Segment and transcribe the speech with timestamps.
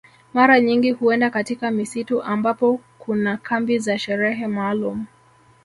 [0.33, 5.05] Mara nyingi huenda katika misitu ambapo kuna kambi za sherehe maalum